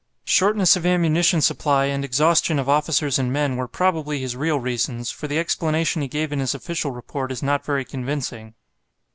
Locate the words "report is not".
6.89-7.63